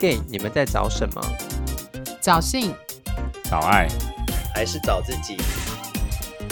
[0.00, 1.22] gay，你们在找什么？
[2.22, 2.74] 找性，
[3.44, 3.86] 找爱，
[4.54, 5.36] 还是找自己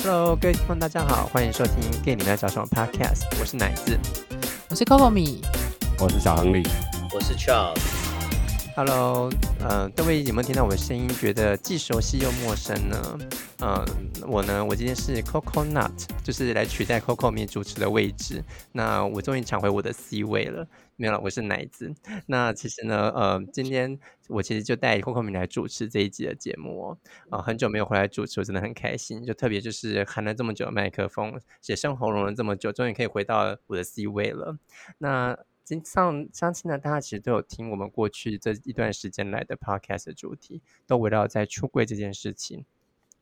[0.03, 3.99] ？Hello，各位听众，大家好，欢迎收听《gay 你们在找什么》Podcast，我是奶子，
[4.69, 5.41] 我是 Coco 米，
[5.99, 6.63] 我是小亨利，
[7.15, 7.81] 我是 Charles。
[8.77, 9.31] Hello，
[9.61, 13.19] 呃，各位有没有听到我的声音，觉得既熟悉又陌生呢？
[13.61, 13.85] 嗯，
[14.29, 15.91] 我呢，我今天是 Coco Nut，
[16.23, 18.45] 就是来取代 Coco 米主持的位置。
[18.71, 20.65] 那我终于抢回我的 C 位了。
[20.95, 21.93] 没有了，我是奶子。
[22.27, 26.99] 那其实呢，呃，今天我其实就带 Coco 米来主持这一集的节目哦。
[27.31, 29.25] 啊，很久没有回来主持，我真的很开心。
[29.27, 34.57] 就特别就是喊了这么久的麦克风，写生喉咙了这么久，终于可以回到我的 C 位了。
[34.99, 42.65] 那今上相信呢，大家其实都有听我们过去这一段时间来的 Podcast 主题，都围绕在出柜这件事情。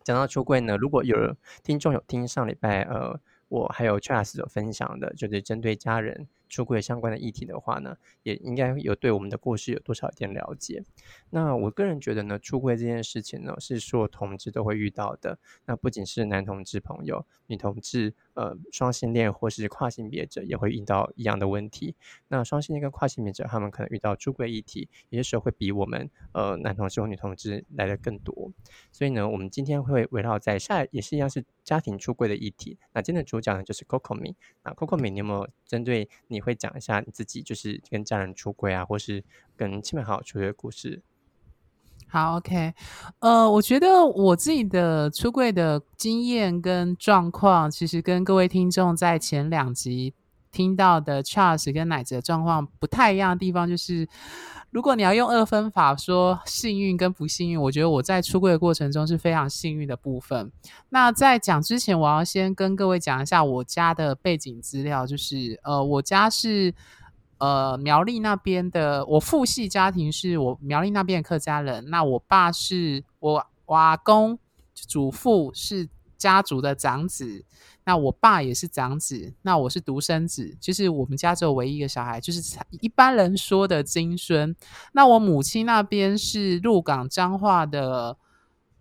[0.07, 1.35] 讲到出柜呢，如果有
[1.65, 6.29] 听众有听上礼拜，呃，我还有 Charles 有分享的，就是针对家人。
[6.49, 10.83] 出轨相关的议题的话呢，也应该有对我们的故事有多少一点了解。
[11.31, 15.39] 那我个人觉得呢，出轨这件事情呢，是说同志都会遇到的。
[15.67, 18.15] 那不仅是男同志朋友，女同志。
[18.37, 21.95] 呃，双性恋或是跨性别者也会遇到一样的问题。
[22.29, 28.53] 那双性恋跟跨性别者，他们可能遇到出轨议题，有些时候会比我们呃男同志或女同志来的更多。
[28.93, 32.77] 所以呢，我们今天会围绕在下也是一样是家庭出轨的议题。
[32.93, 34.37] 那今天的主讲呢就是 Coco 米。
[34.63, 39.25] 那 Coco 米，你有没有针对你你会讲一下你自己就是跟家人出轨啊，或是
[39.57, 41.03] 跟亲朋好友出轨的故事？
[42.09, 42.75] 好，OK，
[43.21, 50.15] 呃，我觉得我自己的出柜的经验跟状况，其实跟各位听众在前两集
[50.57, 54.09] 听到的 Charles 跟奶子的状况不太一样的地方，就是
[54.71, 60.51] 如果你要用二分法说幸运跟不幸运，我觉得我在出柜的过程中是非常幸运的部分。
[60.89, 66.75] 那在讲之前，我要先跟各位讲一下我家的背景资料，就是呃，我家是。
[67.39, 71.85] 呃，苗栗那边的我父系家庭是我苗栗那边的客家人。
[71.91, 74.39] 那我爸是我瓦公
[74.73, 75.87] 祖父是
[76.17, 77.45] 家族的长子，
[77.87, 84.55] 那我爸也是长子，那我是独生子，就是我们家只有唯一一个小孩，就是一般人说的金孙。
[84.93, 88.17] 那我母亲那边是鹿港彰化的，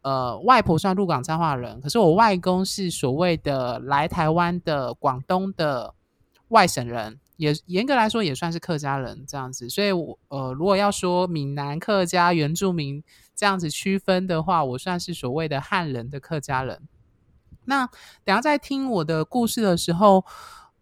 [0.01, 5.93] 呃，外婆算鹿港彰化人，可是我外公是所谓的来台湾的广东的
[6.47, 7.19] 外省人。
[7.37, 13.03] 也严格来说也算是客家人这样子，所以，我呃，如果要说闽南客家原住民
[13.35, 16.81] 这样子区分的话，我算是所谓的汉人的客家人。
[17.65, 17.87] 那
[18.23, 20.23] 等下在听我的故事的时候。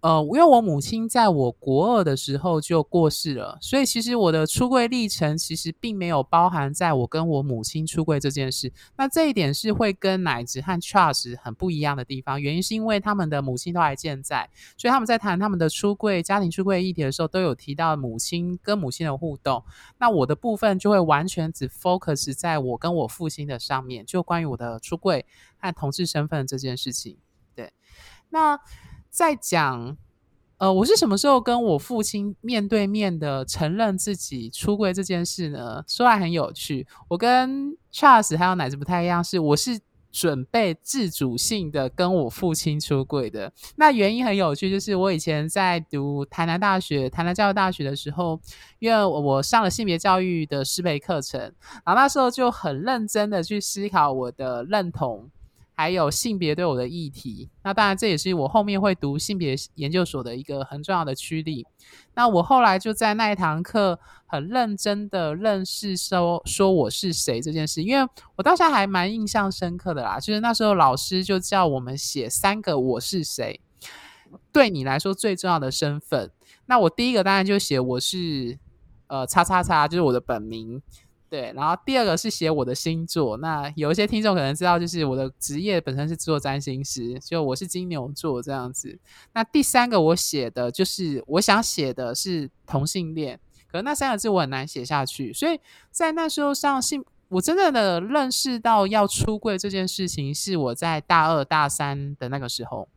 [0.03, 8.69] 呃，因为我母亲在我国二的时候就过世了，所以其实我的出柜历程其实并没有包含在我跟我母亲出柜这件事。
[8.97, 19.63] 那这一点是会跟奶子和 Charles 很不一样的地方，原因是因为他们的母亲都还健在，所以他们在谈他们的出柜、家庭出柜议题的时候，都有提到母亲跟母亲的互动。
[19.99, 25.25] 那我的部分就会完全只 focus 在我跟我父亲的上面，就关于我的出柜
[25.57, 27.17] 和同志身份这件事情。
[27.55, 27.71] 对，
[28.29, 28.59] 那。
[29.13, 29.95] 在讲，
[30.57, 35.83] 呃，我是什么时候跟我父亲面对面的承认自己出柜这件事呢？
[35.87, 39.79] 说来很有趣，我跟 Charles 还有奶子不太一样，是我是
[40.11, 43.53] 准备自主性的跟我父亲出柜的。
[43.75, 48.41] 那原因很有趣，就是我以前在读台南大学、台南教育大学的时候，
[48.79, 51.39] 因为我上了性别教育的师培课程，
[51.85, 55.29] 然后那时候就很认真的去思考我的认同。
[55.75, 61.65] 还有性别对我的议题，那当然这也是我后面会读性别研究所的一个很重要的驱力。
[62.13, 70.19] 那我后来就在那一堂课很认真的认识说说我是谁这件事，因为我当时还蛮印象深刻的啦。
[70.19, 73.59] 就是那时候老师就叫我们写三个我是谁，
[74.51, 76.29] 对你来说最重要的身份。
[76.67, 78.59] 那我第一个当然就写我是
[79.07, 80.81] 呃叉叉叉，就是我的本名。
[81.33, 83.37] 对，然后第二个是写我的星座。
[83.37, 88.99] 那有一些听众可能知道，就是我的职业本身是做占星师，就我是金牛座这样子。
[89.33, 95.33] 那第三个我写的就是我想写的是同性恋，可能那三个字我很难写下去。
[95.33, 95.59] 所以
[95.89, 102.87] 在那时候上性，我真正的认识到要出柜这件事情，是我在大二大三的那个时候。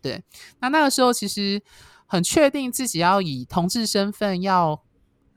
[0.00, 0.24] 对，
[0.60, 1.60] 那那个时候其实
[2.06, 4.82] 很确定自己要以同志身份要。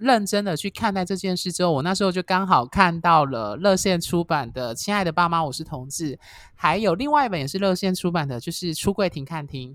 [0.04, 6.16] 认真的去看待这件事之后，我那时候就刚好看到了热线出版的《亲爱的爸妈，我是同志》，
[6.56, 9.72] 还有另外一本也是热线出版的，就是《出柜停看厅》。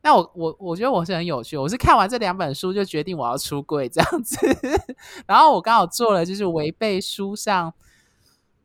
[0.00, 4.36] 那我我我觉得我是很有趣，我是看完这两本书就决定我要出柜这样子。
[5.26, 7.74] 然后我刚好做了就是违背书上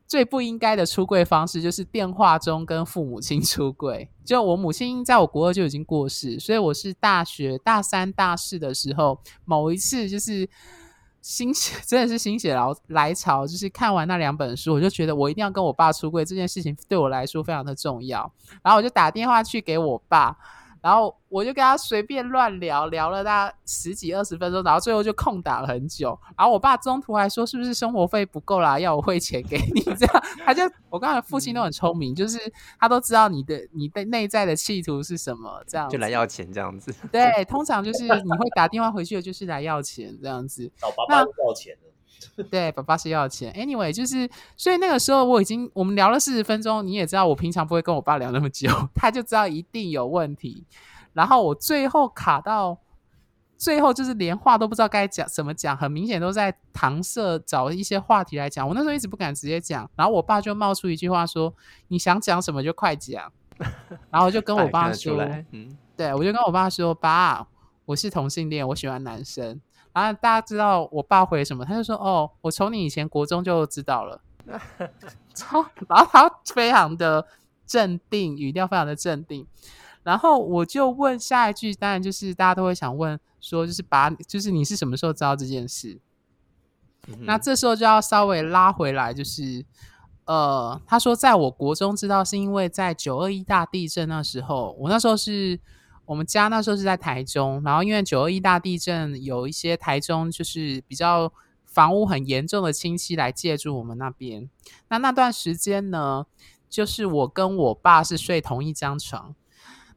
[0.05, 4.07] 最不应该的出柜方式，就是电话中跟父母亲出柜。
[4.23, 10.47] 就我母亲在我国二就已经过世，所以我是大学大三大四的时候某一次就是。
[11.27, 18.31] 心血 真的是心血来来潮，就是看完那两本书，我就觉得我一定要跟我爸出柜这件事情对我来说非常的重要，
[18.63, 20.37] 然后我就打电话去给我爸。
[20.81, 26.17] 然后我就跟他随便乱聊，聊了大概十几二十分钟，然后最后就空打了很久。
[26.37, 28.79] 然后我爸中途还说：“是不是生活费不够啦？
[28.79, 32.39] 要我汇钱给你？”这样，他就我刚才父亲都很聪明，就是
[32.79, 36.93] 他都知道你的你的内在的企图是什么，这样就来要钱这样子。
[37.11, 40.71] 对，通常就是你会打电话回去的，就是来要钱这样子。
[40.77, 41.86] 找爸爸要钱的。
[42.49, 43.51] 对，爸爸是要钱。
[43.53, 50.65] Anyway，就是所以那个时候我已经我们聊了四十分钟，你也知道我平常不会跟我爸聊那么久，他就知道一定有问题。
[51.13, 52.77] 然后我最后卡到
[53.57, 58.67] 最后，就是连话都不知道该讲怎么讲，很明显都在搪塞找一些话题来讲。
[58.67, 61.51] 我那时候一直不敢直接讲，然后我爸就冒出一句话说
[61.89, 63.31] ：“你想讲什么就快讲。”
[64.11, 65.19] 然后就跟我 爸说
[65.51, 67.47] ：“嗯，对我就跟我爸说，爸，
[67.85, 69.59] 我是同性恋，我喜欢男生。”
[70.01, 71.65] 然后大家知道我爸回什么？
[71.65, 74.21] 他就说：“哦，我从你以前国中就知道了。
[75.33, 77.25] ”超，然后他非常的
[77.65, 79.47] 镇定，语调非常的镇定。
[80.03, 85.99] 然后我就问下一句，当然就是大家都会想问说，就是把，就是你是什么时候知道这件事？
[87.19, 89.65] 那这时候就要稍微拉回来，就是
[90.25, 95.59] 呃，他说在我国中知道，是因为在九二一大地震那时候，我那时候是。
[96.07, 101.31] 我们家那时候是在台中，然后因为九二一大地震，有一些台中就是比较
[101.65, 104.49] 房屋很严重的亲戚来借住我们那边。
[104.87, 106.25] 那那段时间呢，
[106.69, 109.35] 就是我跟我爸是睡同一张床。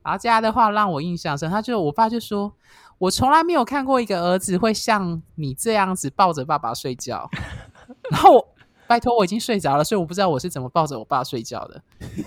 [0.03, 2.53] 然后接下来的话让我印象深，他就我爸就说，
[2.99, 7.31] 我从来没有看过一个儿子会像你这样子抱着爸爸睡觉。
[8.11, 8.49] 然后。
[8.91, 11.81] 拜托，我已经睡着了，所以我不知道我是怎么抱着我爸睡觉的。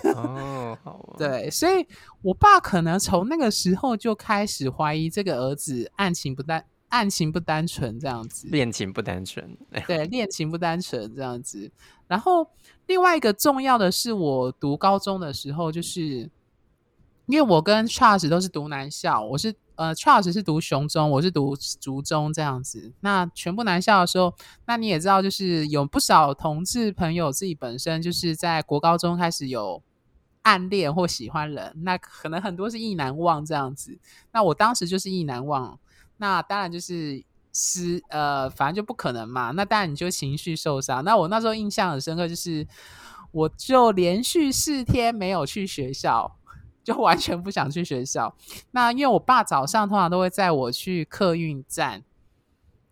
[0.15, 1.85] 哦，好，对，所以
[2.21, 11.69] 我爸可能从那个时候就开始怀疑这个儿子案情不单案情不单纯这样子，恋情不单纯，对，恋情不单纯这样子。
[12.07, 12.47] 然后
[12.87, 16.29] 另外一个重要的是，我读高中的时候，就是
[17.25, 19.55] 因为我跟 Charles 都是读男校，我是。
[19.75, 22.93] 呃，Charles 是读雄中，我是读竹中这样子。
[22.99, 24.31] 那全部男校的时候，
[24.67, 29.81] 那你也知道，就是有不少同志朋友自己本身就是在国高中开始有
[30.43, 33.97] 暗恋或喜欢人，那可能很多是意难忘这样子。
[34.31, 35.79] 那我当时就是意难忘，
[36.17, 39.49] 那当然就是失呃，反正就不可能嘛。
[39.49, 41.03] 那当然你就情绪受伤。
[41.03, 42.67] 那我那时候印象很深刻，就是
[43.31, 46.37] 我就连续四天没有去学校。
[46.83, 48.35] 就完全不想去学校。
[48.71, 52.03] 那因为我爸早上通常都会载我去客运站，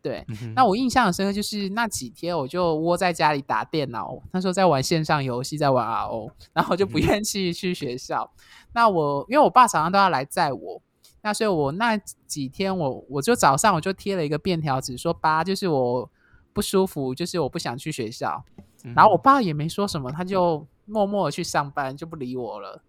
[0.01, 0.25] 对。
[0.55, 8.31] 那我印象很深刻，就是那几天我就窝在家里打电脑，那时候在玩线上游戏，在玩 RO，然后就不愿意去学校。
[8.73, 10.81] 那我因为我爸早上都要来载我，
[11.21, 16.09] 那所以我那几天我我就早上我就贴了一个便条纸，说爸就是我
[16.53, 18.43] 不舒服，就是我不想去学校。
[18.95, 22.81] 然后我爸也没说什么，他就默默的去上班，就不理我了。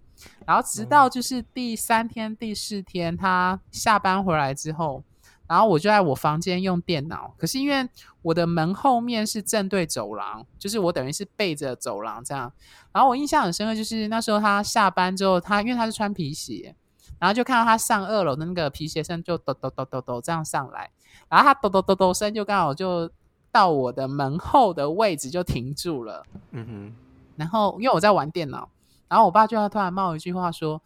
[0.47, 5.03] 然后直到就是第三天、第四天，他下班回来之后，
[5.47, 7.35] 然后我就在我房间用电脑。
[7.37, 7.89] 可是因为
[8.23, 12.53] 我的门后面是正对走廊，就是我等于是背着走廊这样。
[12.93, 16.75] 然后我印象很深刻，就是那时候他下班之后，他因为他是穿皮鞋，
[17.19, 20.91] 然后就看到他上二楼的那个皮鞋声就抖抖抖抖抖这样上来，
[21.29, 23.11] 然后他抖抖抖抖声就刚好就
[23.51, 26.23] 到我的门后的位置就停住了。
[26.51, 26.95] 嗯哼，
[27.37, 28.69] 然后因为我在玩电脑。
[29.13, 30.81] 然后我爸就要突然冒一句话说：“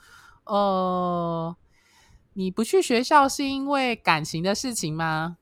[0.46, 1.54] 呃，
[2.32, 5.36] 你不去学校是因为感情的事情吗？”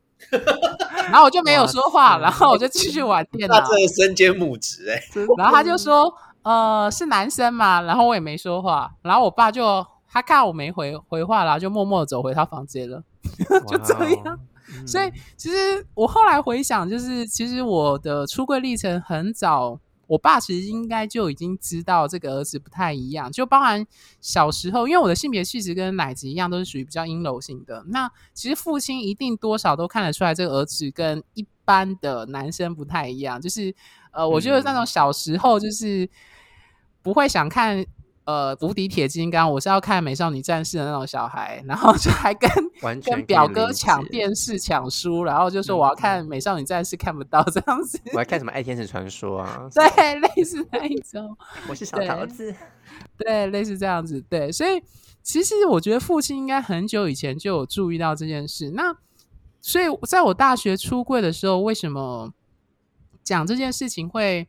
[1.11, 3.59] 然后我就没有说话，然后我就继续玩电 脑。
[3.59, 5.01] 那这身兼母职哎。
[5.39, 6.15] 然后他就说
[6.45, 8.93] ：“呃，是男生嘛？”然后我也没说话。
[9.01, 13.03] 然后我爸就他看我没回回话，然后就默默走回他房间了。
[13.67, 14.39] 就这样。
[14.87, 19.81] 所以其实我后来回想，就是其实我的出柜历程很早。
[20.07, 23.87] 我爸其实应该就已经知道这个儿子不太一样，就包含
[24.21, 27.85] 小时候，因为我的性别气质跟奶子一样，都是属于比较阴柔型的。
[27.89, 33.41] 那其实父亲一定多少都看得出来，这个儿子跟一般的男生不太一样。
[33.41, 33.75] 就是
[34.13, 36.09] 呃，我觉得那种小时候就是
[37.03, 37.85] 不会想看。
[38.25, 42.51] 呃，无敌铁金刚，我是要看美少女战士的那种小孩，然后就还跟
[43.05, 49.69] 跟表哥抢电视抢书，然后就说我要看美少女战士看不到这样子，我要看什么爱天使传说啊？
[49.75, 51.37] 对，类似那一种。
[51.69, 52.55] 我是小桃子，
[53.19, 54.83] 对，类似这样子，对，所以
[55.23, 58.71] 其实我觉得父亲应该很久以前就有注意到这件事。
[58.71, 58.97] 那
[59.61, 62.33] 所以在我大学出柜的时候，为什么
[63.23, 64.49] 讲这件事情会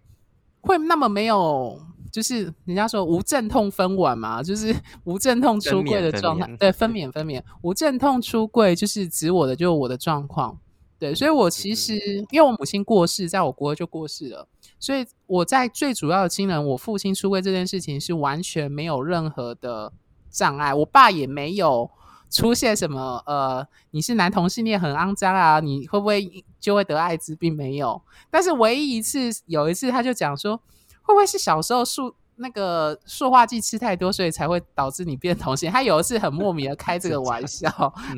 [0.62, 1.82] 会那么没有？
[2.16, 6.48] 就是人家说无阵痛分娩嘛，就是无阵痛出柜的状态。
[6.56, 10.58] 对，分娩分娩，无阵痛出柜就是指我的，就是我的状况。
[10.98, 11.94] 对，所以我其实
[12.32, 14.48] 因为我母亲过世，在我国就过世了，
[14.80, 19.92] 所以我在最主要的亲人，我父亲出柜这件事情是完全没有任何的
[20.30, 21.92] 障碍，我爸也没有
[22.30, 27.54] 出现什么呃，你是男同性恋很肮脏啊，你会不会就会得艾滋病？
[27.54, 30.62] 没有，但是唯一一次有一次他就讲说，
[31.06, 35.72] 会不会是小时候塑那个塑化剂吃太多，所以才会导致你变同性？
[35.72, 37.70] 他有一次很莫名的开这个玩 笑，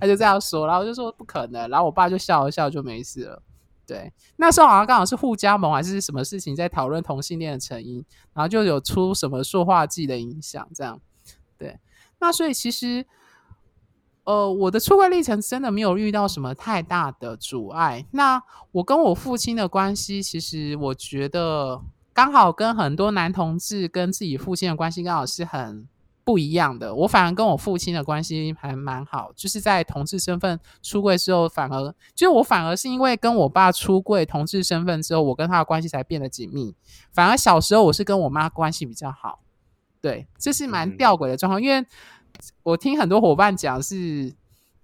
[0.01, 3.43] 他就这样说，然后就说不可能，然后我爸就笑了笑就没事了。
[3.85, 8.03] 对，那时候好像刚好是互加盟还是什么事情在讨论同性恋的成因，
[8.33, 10.99] 然后就有出什么塑化剂的影响，这样。
[11.57, 11.79] 对，
[12.19, 13.05] 那所以其实，
[14.25, 18.05] 呃，我的出柜历程真的没有遇到什么太大的阻碍。
[18.11, 21.81] 那我跟我父亲的关系，其实我觉得
[22.17, 25.87] 刚好跟很多男同志跟自己父亲的关系刚好是很
[26.23, 26.95] 不一样的。
[26.95, 36.73] 我反而跟我父亲的关系还蛮好，就是在同志身份出柜之后，反而就是我反而是因为跟我爸出柜同志身份之后，我跟他的关系才变得紧密。
[37.11, 39.41] 反而小时候我是跟我妈关系比较好。
[40.01, 41.85] 对，这是蛮嗯吊诡的状况，因为
[42.63, 44.33] 我听很多伙伴讲是，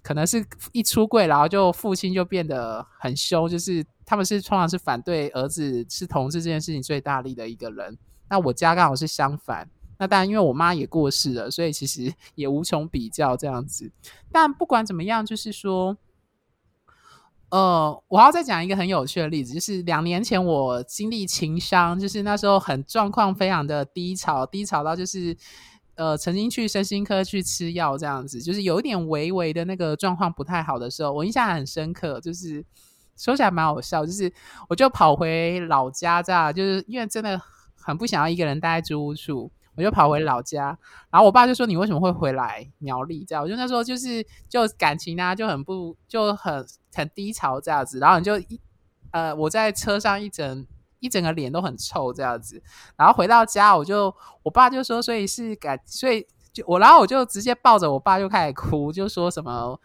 [0.04, 7.98] 可能是一出柜，然后就父亲就变得很凶，就是他们是通常是反对儿子是同志这件事情最大力的一个人。
[8.30, 9.68] 那我家刚好是相反，
[9.98, 13.92] 那当然因为我妈也过世了，所以其实也无从比较这样子。
[14.32, 15.98] 但不管怎么样，就是说。
[17.50, 25.38] 呃，我要再讲一个很有趣的例子，就是两年前我经历情伤，就是那时候很状况非常的低潮，低潮到就是
[25.96, 32.64] 呃曾经去身心科去吃药这样子，就是有一点微微的那个状况不太好的时候，我印象很深刻，就是
[33.18, 34.32] 说起来蛮好笑，就是
[34.70, 37.40] 我就跑回老家这样，就是因为真的
[37.76, 39.52] 很不想要一个人待在租屋处。
[39.76, 40.78] 我就跑回老家，
[41.10, 48.62] 然后我爸就说：“你为什么会回来苗栗？”这样，我就那时候就是就感情啊就很不就很很低潮这样子，然后你就一
[49.10, 50.68] 呃我在车上一整
[51.04, 52.64] 一整个脸都很臭这样子，
[52.96, 59.78] 然后回到家我就我爸就说：“所以是感，所以就我然后我就直接抱着我爸就开始哭，就说什么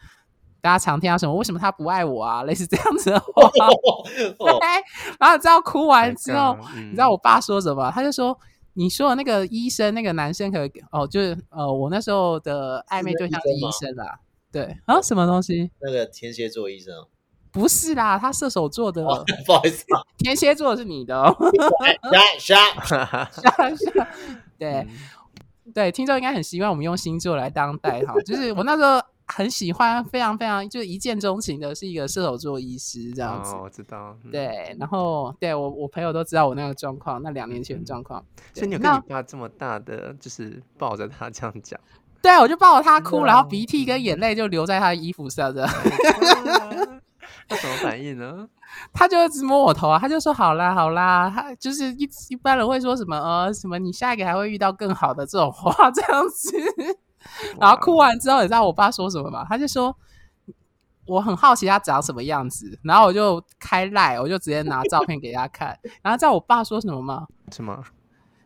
[0.61, 3.27] 大家常听到什么为什么他不爱我啊，类似这样子的话。
[4.39, 4.61] 哦，
[5.19, 7.91] 然后你知道哭完之后，你你知道我爸说什么？
[7.91, 8.39] 他就说
[8.75, 10.61] ：“你说的那个医生，那个男生可
[10.93, 14.21] 哦，就是呃，我那时候的暧昧对象是医生啦。
[14.53, 15.71] 对啊，什么东西？
[15.81, 17.09] 那个天蝎座医生哦，
[17.51, 21.35] 不是啦，他射手座的，哦 不好意思啊，天蝎座是你的、哦。
[22.39, 22.57] 瞎
[23.31, 24.09] 瞎，
[24.59, 24.87] 对
[25.75, 33.53] 对，听众应该很习惯我们用星座来当代号，就是我那时候很喜欢，非常非常就是一见钟情的是一个射手座医师这样子。
[33.53, 34.17] 哦，我知道。
[34.25, 38.25] 嗯，对，然后对我我朋友都知道我那个状况，那两年前的状况。
[38.55, 41.79] 所以你跟你爸这么大的，就是抱着他这样讲，
[42.23, 45.69] 对，我就抱着他哭，然后鼻涕跟眼泪就流在他的衣服上的。
[47.49, 48.47] 他什么反应呢？
[48.93, 56.53] 他就一直摸我头啊，他就说好啦好啦，他就是一一般人会说什么呃什么你下一个还会遇到更好的这种话这样子。
[57.59, 59.45] 然后哭完之后，你知道我爸说什么吗？
[59.49, 59.95] 他就说
[61.07, 67.27] 我很好奇他长什么样子，然后我就开赖，我就直接拿照片给他看，然后知道我爸说什么吗？
[67.51, 67.83] 什么？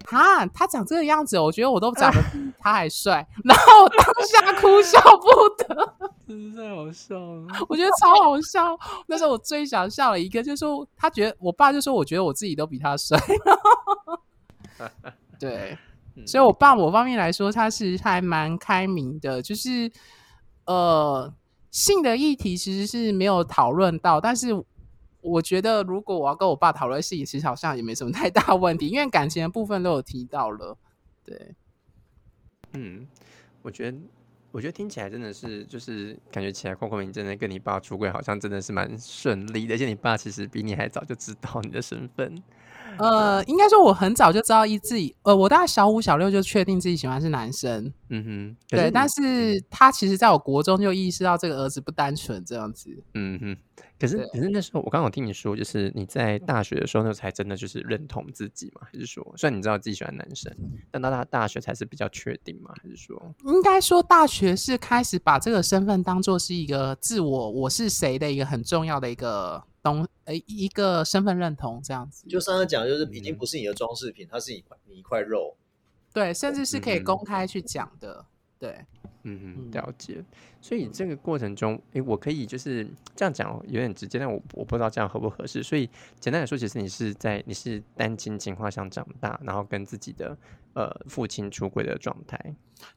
[0.06, 5.94] 哈，他长这个样子，我觉得我都长得比 他还帅，然后我当下哭笑不得。
[6.28, 7.46] 真是太好笑了。
[7.68, 8.78] 我觉得超好笑。
[9.06, 13.18] 那时候我最想笑的一个，就是说他觉得我爸就说，我觉得我自己都比他帅。
[15.38, 15.76] 对，
[16.16, 19.90] 嗯所以我爸某方面来说，他是还蛮开明的，就是
[20.64, 21.32] 呃，
[21.70, 24.48] 性的议题其实是没有讨论到，但是
[25.22, 30.76] 我觉得如果我要跟我爸讨论戏，其实好像也没什么太大问题，因为感情的部分都有提到了。
[31.24, 31.54] 对，
[32.72, 33.06] 嗯，
[33.62, 33.98] 我觉得，
[34.50, 42.42] 我觉得听起来真的是，就是感觉起来，邝明真的跟你爸出轨，好像真的是蛮顺利的，而且你爸其实比你还早就知道你的身份。
[42.98, 47.92] 呃，应该说我很早就知道一自己，呃，我大概小五小六就确定自己喜欢是男生。
[48.10, 52.90] 嗯哼，对，但是他其实在我国中就意识到这个儿子不单纯这样子。
[53.14, 53.56] 嗯哼，
[53.98, 58.82] 可是可是那时候我刚刚听你说，就是你在大学的时候，那才真的就是认同自己嘛？
[58.92, 60.54] 还是说，虽然你知道自己喜欢男生，
[60.90, 62.70] 但到大大学才是比较确定嘛？
[62.82, 72.26] 还是说，应该说，大学是开始把这个身份当做是一个自我我是谁的一个很重要的一个东呃一个身份认同这样子。
[72.28, 75.56] 就上次讲，就是已经不是你的装饰品，它是一块你一块肉。
[76.12, 78.24] 对，甚至是可以嗯公开去讲的。
[78.58, 78.78] 对，
[79.24, 80.22] 嗯哼，嗯了解。
[80.60, 82.86] 所以这个过程中，诶，我可以就是
[83.16, 85.64] 这样讲哦，有点直接，但我我不知道这样合不合适。
[85.64, 90.36] 所以简单来说，其实你是在你是单亲情况下长大，然后跟自己的
[90.74, 92.54] 呃父亲出轨的状态。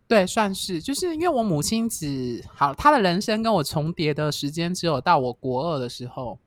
[0.08, 6.38] 对，算是，就是因为我母亲只好，她的人生跟我重叠的时间只有到我国二的时候，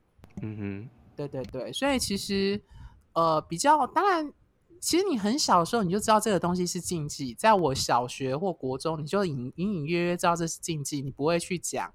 [0.42, 2.60] 嗯哼，对对对，所以其实
[3.12, 4.32] 呃比较当然，
[4.80, 11.92] 其实你很小的时候你就知道这个东西是禁忌，在我小学或国中你就隐隐隐约约知道这是禁忌，你不会去讲，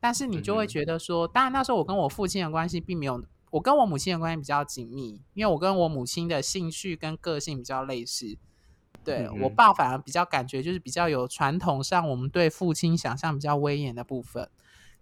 [0.00, 8.36] 但是你就会觉得说，当然那时候我跟我父亲的关系并没有，我跟我母亲的关系比较紧密，因为我跟我母亲的兴趣跟个性比较类似。
[9.04, 14.50] 对、我爸反而比较感觉就是比较有传统上我们对父亲想象比较威严的部分，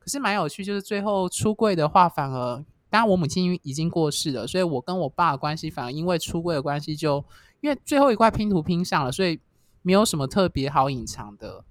[0.04, 2.56] 可是蛮有趣，就是最后出柜的话，反而
[2.90, 7.24] 当然我母亲已经过世了，所以我跟我爸的关系反而因为出柜的关系就，
[7.62, 9.40] 因为最后一块拼图拼上了，所以
[9.80, 11.64] 没有什么特别好隐藏的，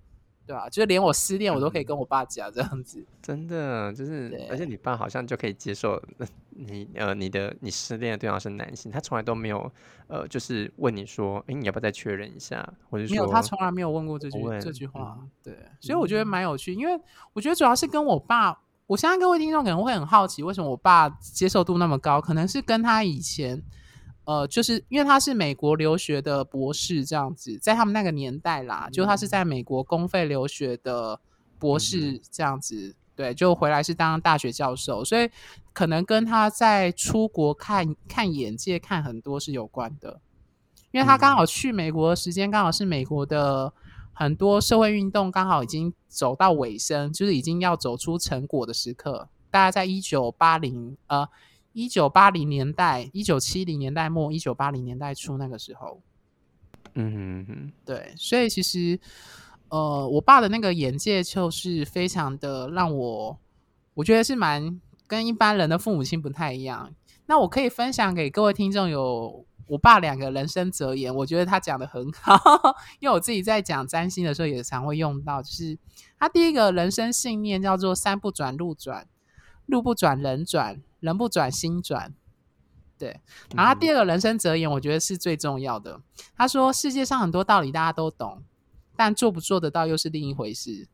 [0.45, 3.03] 对啊、就是连我失恋我都可以跟我爸讲这样子。
[3.21, 9.71] 真的就是，而且你爸好像就可以接受 呃你呃你的你失恋的对象是男性，他从来都没有
[10.07, 15.17] 呃就是问你说，哎，你要不要再确认一下，或者没有，他从来没有问过这句这句话。
[15.19, 16.99] 嗯对，所以我觉得蛮有趣，因为
[17.33, 22.19] 我觉得主要是跟我爸，我相信各位听众可能会很好奇，为什么我爸接受度那么高？
[22.19, 23.63] 可能是跟他以前，
[24.25, 31.19] 呃，就是因为他是美国留学的博士这样子，在他们那个年代啦，就他是在美国公费留学的
[31.59, 32.95] 博士这样子。
[33.15, 35.29] 对，就回来是当大学教授，所以
[35.71, 40.19] 可能跟他在出国看看眼界、看很多是有关的。
[40.89, 43.71] 因为他刚好去美国的时间刚好是美国的
[44.13, 49.29] 很多社会运动刚好已经走到尾声，就是已经要走出成果的时刻。
[49.51, 51.29] 大概在一九八零呃
[51.73, 56.01] 一九八零年代、一九七零年代末、一九八零年代初那个时候，
[56.93, 58.99] 嗯哼哼，对，所以其实
[59.69, 63.37] 呃，我爸的那个眼界就是非常的让我，
[63.95, 66.93] 我觉得是蛮跟一般人的父母亲不太一样。
[67.25, 72.37] 那我可以分享给各位听众有我爸两个人生哲言，我觉得他讲的很好，
[72.99, 75.75] 因为我自己在讲占星的时候也常会用到，就是
[76.19, 79.07] 他第一个人生信念叫做“山不转路转，
[79.65, 82.13] 路不转人转，人不转心转”。
[82.97, 83.19] 对，
[83.53, 85.99] 然后他第二个人生哲言，我觉得是最重要的。
[86.37, 88.41] 他说：“世界上很多道理大家都懂，
[88.95, 90.87] 但做不做得到又是另一回事。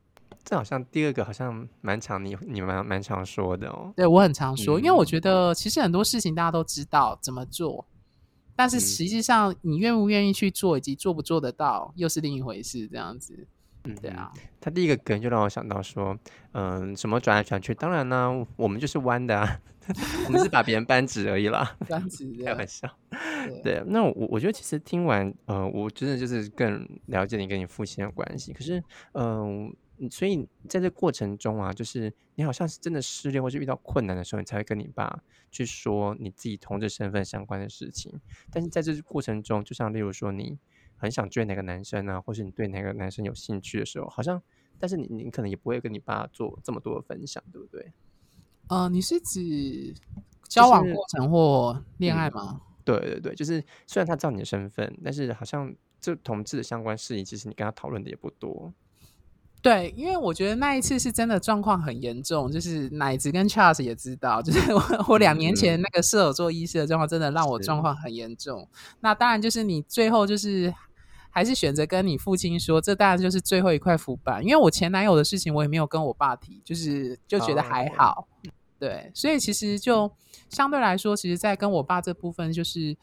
[0.43, 3.93] 这好像第二个好像蛮常你你蛮蛮常说的哦”。
[3.95, 7.86] 对我很常说，因为我嗯觉得其实很多事情大家都知道怎么做，
[8.56, 12.88] 但是嗯实际上你愿不愿意去做，以及做不做得到，又是另一回事。
[12.88, 13.45] 这样子，
[13.86, 16.18] 嗯对啊，他第一个梗就让我想到说，
[16.52, 19.60] 嗯，什么转来转去，当然呢，我们就是弯的啊，
[20.28, 22.94] 我们是把别人扳直而已啦， 扳直开玩笑。
[23.46, 28.52] 对对，那我我觉得其实听完，呃，我真的就是更了解你跟你父亲的关系。
[28.52, 29.74] 可是，嗯、
[30.12, 38.20] 所以在这过程中啊，就是你好像是真的失恋或是遇到困难的时候，你才会跟你爸去说你自己同志身份相关的事情。
[38.52, 40.58] 但是在这过程中，就像例如说你
[41.00, 44.40] 很想追哪个男生啊，或是你对哪个男生有兴趣的时候，好像，
[44.78, 47.92] 但是你你可能也不会跟你爸做这么多的分享，对不对？
[48.68, 49.96] 呃，你是指
[50.48, 52.62] 交往过程或恋爱嗯吗？
[52.86, 58.74] 对对对，就是虽然他知道你的身份，但是好像就同志的相关事宜，其实你跟他讨论的也不多。
[59.62, 68.66] 对，因为我觉得那一次是真的状况很严重，就是奶子跟 Charles 也知道，就是我我两年前嗯那个射手座医师的状况，真的让我状况很严重。
[69.02, 70.74] 那当然就是你最后就是
[71.30, 74.44] 还是选择跟你父亲说，这当然就是最后一块浮板。
[74.44, 78.28] 因为我前男友的事情，我也没有跟我爸提，就是就觉得还哦好。
[78.80, 80.10] 对，所以其实就
[80.50, 82.96] 相对来说，其实，在跟我爸这部分，就是，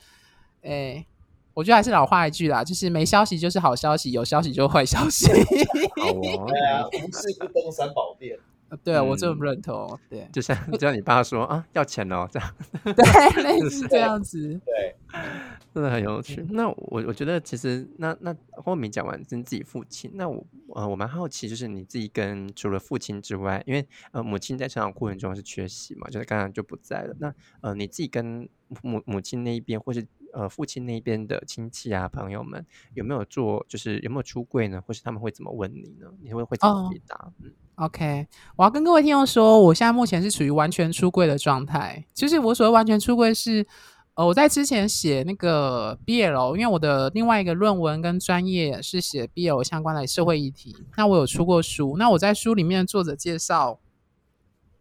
[0.62, 1.06] 诶，
[1.52, 5.26] 我觉得还是老话一句啦，就是没消息就是好消息，有消息就坏消息。
[5.30, 8.38] 好啊，无事不登三宝殿。
[8.82, 14.60] 对啊我这么嗯认同，对就像就像你爸说啊，要钱哦，这样 对，类似这样子。
[14.64, 14.94] 对，
[15.74, 16.44] 真的很有趣。
[16.50, 27.14] 那我我觉得其实那那后面讲完跟自己父亲，那我呃我蛮好奇，就是你自己跟除了父亲之外，因为呃母亲在成长过程中是缺席嘛，就是刚刚就不在了。
[27.20, 28.48] 那呃你自己跟
[28.82, 30.04] 母母亲那一边，或是
[30.36, 34.82] 呃父亲那边的亲戚啊朋友们，有没有做就是有没有出柜呢？
[34.86, 36.06] 或是他们会怎么问你呢？
[36.22, 37.32] 你会会怎么哦回答？
[37.42, 42.02] 嗯 OK，我要跟各位听众说，我现在目前是处于完全出柜的状态。
[42.14, 43.66] 就是我所谓完全出柜是，
[44.14, 51.96] 呃，我在之前写那个 BL，因为我的另外一个论文跟专业是写 BL 相关的社会议题，那我有出过书。
[51.98, 53.78] 那我在书里面作者介绍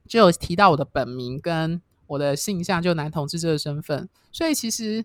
[0.07, 4.07] 就有提到我的本名跟我的性向，就男同志这个身份。
[4.31, 5.03] 所以其实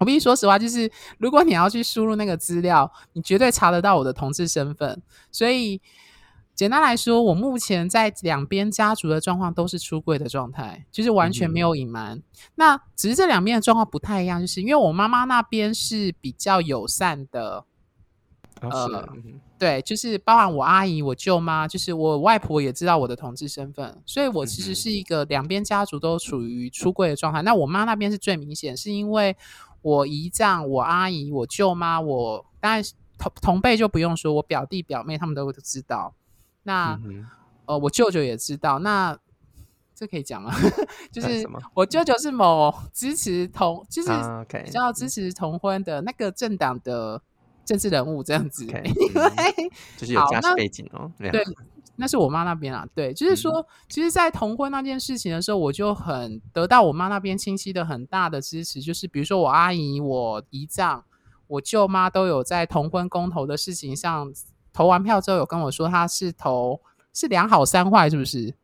[0.00, 5.00] 我必须说实话，就是如果你要去输入那个资料，你绝对查得到我的同志身份。
[5.30, 5.80] 所以
[6.54, 12.22] 简单来说，我目前在两边家族的状况都是出柜的状态，就是完全没有隐瞒。
[12.54, 17.64] 那只是这两边的状况不太一样，就是因为我妈妈那边是比较友善的
[18.60, 27.42] 呃嗯对，就是包含我阿姨、我舅妈，就是我外婆也知道我的同志身份，所以我其实是一个两边家族都处于出柜的状态。
[27.42, 29.36] 那我妈那边是最明显，是因为
[29.82, 36.14] 我姨丈、我阿姨、我舅妈，我当然是同同辈就不用说，我表弟表妹他们都知道。
[36.62, 37.26] 那、嗯
[37.66, 38.78] 呃，我舅舅也知道。
[38.80, 39.18] 那
[39.94, 40.52] 这可以讲吗？
[41.12, 47.20] 就是我舅舅是某支持同，就是啊，OK，比较支持同婚的那个政党的
[47.64, 48.64] 政治人物这样子。
[48.64, 51.10] 因 嗯为就是有家世背景哦。
[51.18, 51.44] 对，
[52.00, 52.84] 那是我妈那边啊。
[52.94, 58.80] 对，就是嗯说，其实，在同婚那件事情的时候，我就很得到我妈那边亲戚的很大的支持。
[58.80, 61.04] 就是比如说我阿姨、我姨丈、
[61.46, 64.32] 我舅妈都有在同婚公投的事情上
[64.72, 66.80] 投完票之后，有跟我说他是投
[67.12, 68.54] 是两好三坏，是不是？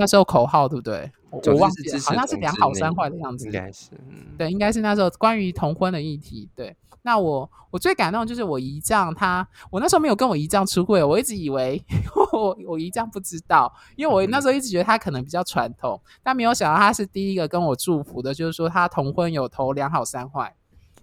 [0.00, 1.12] 那时候口号对不对？
[1.30, 3.44] 我忘记了，好像是两好三坏的样子。
[3.44, 6.48] 应该是，嗯，对，应该是那时候关于同婚的议题。
[6.56, 11.84] 对，那我我最感动就是我姨丈他，我那时候没有跟我姨丈出柜，我一直以为
[12.32, 20.56] 我我姨丈不知道，因为我那时候一直觉得他可能比较传统，但没有想到他是第一个跟我祝福的，就是说他同婚有投两好三坏。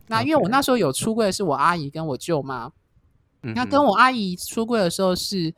[0.08, 2.72] 那因为我那时候有出柜的是我阿姨跟我舅妈，
[3.44, 5.54] 嗯那跟我阿姨出柜的时候是，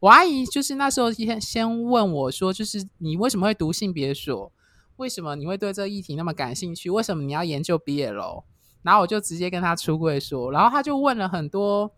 [0.00, 4.50] 我阿姨就是那时候先先问我说，就是你为什么会读性别所？
[4.96, 6.90] 为什么你会对这个议题那么感兴趣？
[6.90, 8.44] 为什么你要研究 BL？
[8.82, 11.92] 然后我就直接跟他出柜说，然后他就问了很多，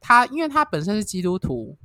[0.00, 1.76] 他因为他本身是基督徒，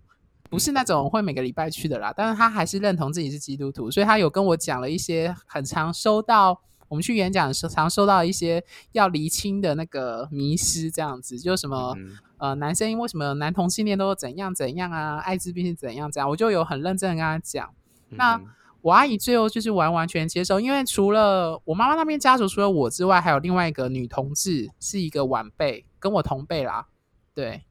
[0.50, 11.95] 不是那种会每个礼拜去的啦，但是他还是认同自己是基督徒，所以他有跟我讲了一些很常收到我们去演讲的时候常收到一些要厘清的那个迷失，这样子，就什么。
[12.41, 15.17] 嗯呃，男生为什么男同性恋都怎样怎样啊？
[15.17, 16.27] 艾滋病是怎样怎样？
[16.27, 17.73] 我就有很认真的跟他讲。
[18.10, 18.45] 那嗯
[18.82, 26.88] 我阿姨最后就是完完全接受，因为除了我妈妈那边家族，除了我之外，还有另外一个女同志，是一个晚辈，跟我同辈啦。
[27.36, 27.62] 对，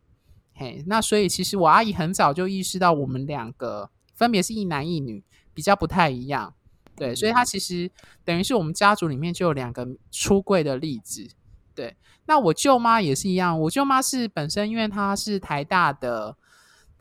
[0.54, 6.54] 嘿，那所以其实我阿姨很早就意识到我们两个分别是一男一女，比较不太一样。
[6.94, 7.90] 对，所以她其实
[8.24, 11.28] 等于是我们家族里面就有两个出柜的例子。
[11.74, 16.36] 对，那我舅妈也是一样，我舅妈是本身因为她是台大的。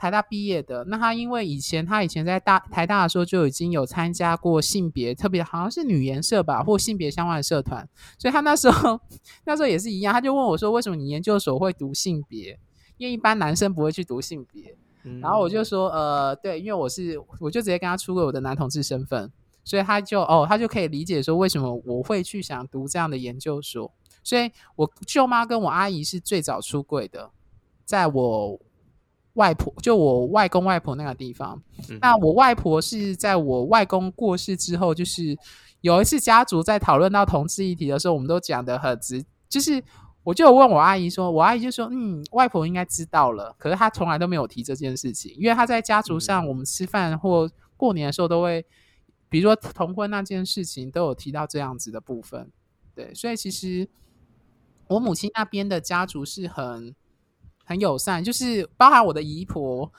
[0.02, 7.86] 台大毕业的，那她因为以前她以前在大台大的时候就已经有参加过性别，特别好像是女研社吧，或性别相关的社团，
[8.18, 8.98] 所以她那时候
[9.44, 12.58] 那时候也是一样，她就问我说：“为什么你研究所会读性别？
[12.96, 19.30] 因为一般男生不会去读性别。”嗯然后我就说：“呃，对，因为我是，我就直接跟他出柜我的男同志身份，
[19.66, 23.92] 所以他就哦，他就可以理解说为什么我会去想读这样的研究所。
[24.24, 27.32] 所以我舅妈跟我阿姨是最早出柜的，
[27.86, 28.60] 在我
[29.34, 31.62] 外婆就我外公外婆那个地方。
[31.90, 35.38] 嗯那我外婆是在我外公过世之后，就是
[35.82, 39.82] 有一次家族在讨论到同志议题的时候，我们都讲的很直，就是
[40.24, 48.66] 我就有问我阿姨说，我阿姨就说，嗯，外婆应该知道了，可是她从来都没有提这件事情，因为她在家族上，我们吃饭或过年的时候都会，
[49.30, 52.52] 比如说同婚那件事情，都有提到这样子的部分。
[52.94, 53.88] 对，所以其实
[54.90, 56.94] 我母亲那边的家族是很
[57.64, 59.90] 很友善，就是包含我的姨婆，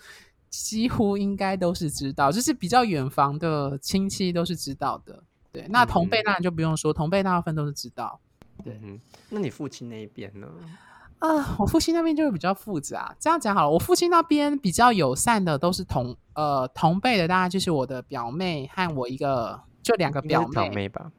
[0.51, 5.23] 几乎应该都是知道，就是比较远房的亲戚都是知道的。
[5.53, 8.21] 对，那同辈嗯当然就不用说，同辈大部分都是知道。
[8.63, 9.01] 对嗯，
[9.31, 10.47] 那你父亲那一边呢？
[11.21, 13.15] 啊、我父亲那边就会比较复杂。
[13.21, 20.21] 这样讲好了，我父亲那边比较友善的都是同呃同辈的，大概就是我的表妹和我一个，就两个。
[20.23, 21.13] 表妹吧？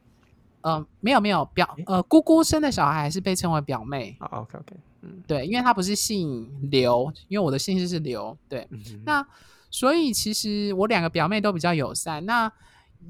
[0.62, 4.16] 呃，没有没有表呃姑姑生的小孩还是被称为表妹。
[4.20, 8.38] 啊，OK OK，嗯对，因为她不是姓刘，因为我的姓氏是刘。
[8.48, 9.26] 对，嗯，那
[9.70, 12.26] 所以其实我两个表妹都比较友善。
[12.26, 12.52] 那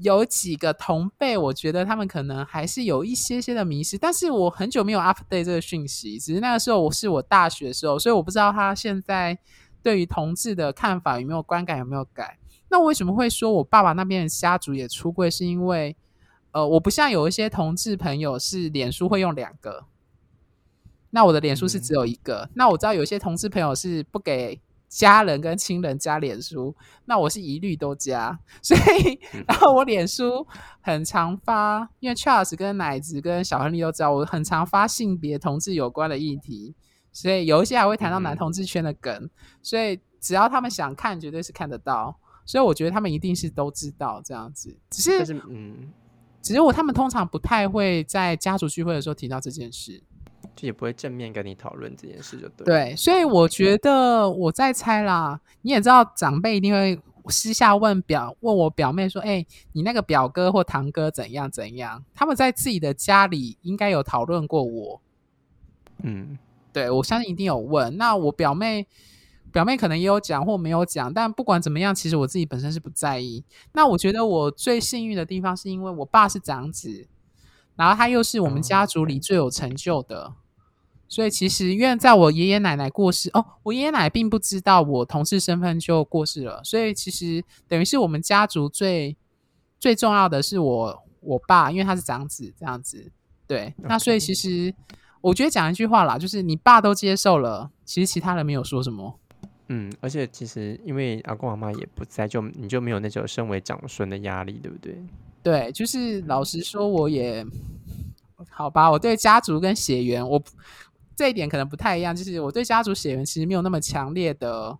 [0.00, 9.38] 有几个同辈，我觉得他们可能还是有一些些的迷失，但是我很久没有 update 这个讯息，只是那个时候我是我大学的时候，所以我不知道他现在
[9.82, 12.38] 对于同志的看法有没有观感有没有改。
[12.70, 15.30] 那为什么会说我爸爸那边的家族也出柜？
[15.30, 15.94] 是因为
[16.52, 19.84] 呃，我不像有一些同志朋友是脸书会用两个，
[21.10, 22.48] 那我的脸书是只有一个。
[22.54, 26.74] 那我知道有些同志朋友是不给家人跟亲人加脸书，
[27.06, 28.38] 那我是一律都加。
[28.60, 30.46] 所以，然后我脸书
[30.82, 36.74] 很常发，因为 Charles 跟奶子跟小亨利都知道，我很常发性别同志有关的议题，
[37.10, 39.30] 所以有一些还会谈到男嗯同志圈的梗，
[39.62, 42.18] 所以只要他们想看，绝对是看得到。
[42.44, 45.92] 所以我觉得他们一定是都知道这样子，只是是嗯，
[46.42, 50.02] 只是我他们通常不太会在家族聚会的时候提到这件事。
[50.54, 65.00] 就也不会正面跟你讨论这件事，就对。，对，所以我觉得我在猜啦，你也知道，长辈一定会私下问表问我表妹说：“哎、你那个表哥或堂哥怎样怎样？”他们在自己的家里应该有讨论过我。
[66.02, 66.36] 嗯，
[66.72, 67.96] 对我相信一定有问。
[67.96, 68.86] 那我表妹
[69.52, 73.44] 表妹可能也有讲或没有讲，但不管怎么样，其实我自己本身是不在意。
[73.72, 77.06] 那我觉得我最幸运的地方是因为我爸是长子，
[77.76, 80.32] 然后他又是我们家族里最有成就的。
[81.08, 89.14] 所以其实，因为在我爷爷奶奶过世哦，我爷爷奶奶并不知道我同事身份就过世了，所以其实等于是我们家族最
[89.78, 93.12] 最重要的是我我爸，因为他是长子这样子。
[93.46, 94.74] 对，那所以其实
[95.20, 99.18] 我觉得讲一句话啦，就是你爸都接受了，其实其他人没有说什么。
[99.68, 104.96] 嗯，而且其实因为阿公阿妈也不在，就你就没有那种身为长孙的压力，对不对？
[105.42, 107.44] 对，就是老实说，我也
[108.50, 110.42] 好吧，我对家族跟血缘我。
[111.14, 114.76] 这一点可能不太一样，就是我对家族血缘其实没有那么强烈的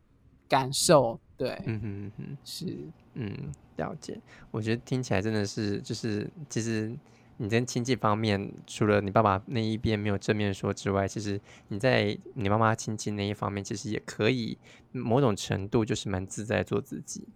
[0.49, 1.21] 感受。
[1.37, 2.75] 对，嗯哼哼，是，
[3.15, 3.31] 嗯，
[3.77, 4.19] 了解。
[4.51, 6.91] 我觉得听起来真的是，就是其实
[7.37, 14.59] 你在亲戚方面，除了你爸爸那一边没有正面说之外，其实你在你妈妈亲戚那一方面，其实也可以
[14.93, 17.27] 某种程度就是蛮自在做自己。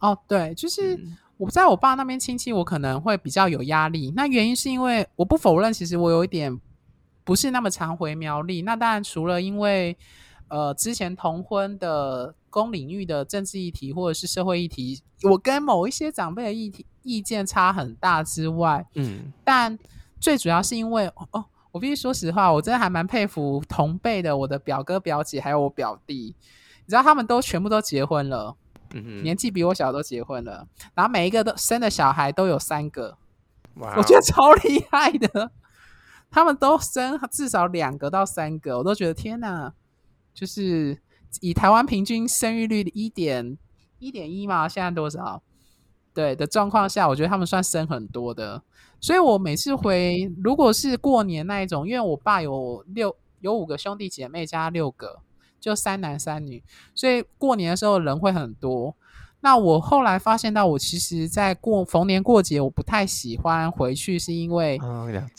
[0.00, 0.98] 哦，对，就是
[1.36, 4.12] 我在我爸那边亲戚，我可能会比较有压力。
[4.16, 6.60] 那原因是因为我不否认，其实我有一点。
[7.26, 9.96] 不是那么常回苗栗，那当然除了因为，
[10.48, 19.76] 呃，之前同婚的公领域的政治议题或者是社会议题，我跟某一些长辈的议题意见差很大之外，嗯，但
[20.20, 26.36] 最主要是因为哦，我必须说实话，我真的还蛮佩服同辈的我的表哥表姐还有我表弟，
[26.84, 28.54] 你知道他们都全部都结婚了，
[28.92, 33.18] 嗯年纪比我小都结婚了，然后每一个都生的小孩都有三个，
[33.78, 35.50] 哇，我觉得超厉害的。
[36.30, 39.72] 他们都生至少两个到三个，我都觉得天哪！
[40.34, 40.98] 就是
[41.40, 43.56] 以台湾平均生育率的一点
[43.98, 45.42] 一点一嘛，现在多少？
[46.12, 48.62] 对的状况下，我觉得他们算生很多的。
[49.00, 55.20] 所以我每次回，如果是过年那一种，因为我爸有六有五个兄弟姐妹加六个，
[55.60, 56.62] 就三男三女，
[56.94, 58.94] 所以过年的时候人会很多。
[59.40, 64.80] 那我后来发现到，我其实，在过逢年过节，我不太喜欢回去，是因为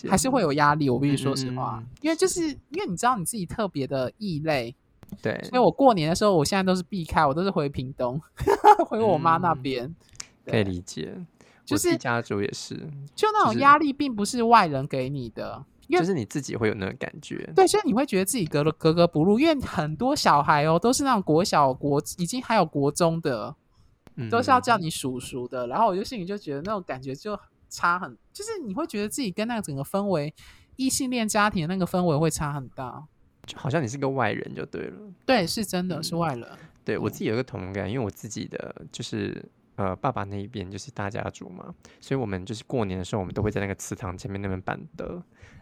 [0.08, 0.92] 还是会有压力。
[0.92, 4.76] 我必须说实话，因为就是因为你知道你自己特别的异类，
[5.22, 8.20] 对，所以我过年的时候，我现在都是避开，我都是回屏东，
[8.88, 9.94] 回我妈那边。
[10.46, 11.16] 可以理解，
[11.64, 12.76] 就是家族也是，
[13.16, 17.52] 就那种压力，并不是外人给你的，就是你自己会有那个感觉。
[17.56, 23.56] 对，所以你会觉得自己格格格不入，因为很多小孩哦，都是那种国小、国已经还有国中的。
[24.32, 27.38] 都是要叫你叔叔的，然后我就心里就觉得那种感觉就
[27.68, 30.34] 差很，就是你会觉得自己跟那个整个氛围，
[30.78, 33.04] 异性恋家庭的那个氛围会差很大，
[33.46, 34.94] 就好像你是个外人就对了。
[35.26, 36.48] 对，是真的是外人。
[36.84, 39.44] 对我自己有一个同感，因为我自己的就是
[39.76, 45.22] 呃爸爸那一边就是大家族嘛，所以我们就是过年的时候，我们都会在那个祠堂前面那边办的。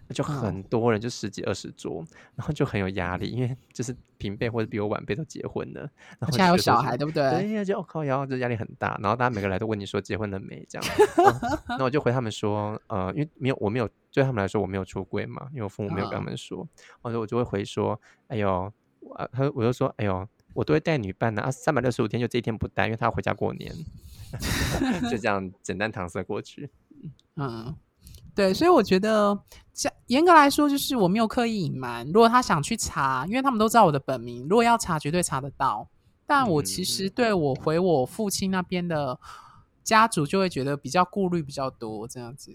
[0.10, 5.80] 就很多人，就十几二十桌，然后就很有压力，因为就是平辈或者比我晚辈都结婚了，
[6.19, 7.23] 然后现在有小孩，对不对？
[7.32, 10.88] 对呀，就靠，然后就压力很大，然后大家每个来都问你说结婚了没这样，
[11.80, 16.67] 那我就回他们说，呃，因为没有，我没有对他们来说我没有出柜嘛，因为我父母没有跟他们说，
[17.02, 23.74] 或者我就会回说，哎呦，我他我就说，哎呦，我都会带女伴的啊，三百六十五天就这一天不带，因为他要回家过年，
[25.10, 26.70] 就这样简单搪塞过去，
[27.36, 27.76] 嗯。
[28.36, 29.39] 对，所以我觉得，
[29.76, 32.04] 这严格来说，就是我没有刻意隐瞒。
[32.08, 35.88] 如果他想去查，因为他们都知道我的本名，如果要查，绝对查得到。
[36.26, 39.20] 但我其实对我回我父亲那边的
[39.84, 42.52] 家族，就会觉得比较顾虑比较多，这样子。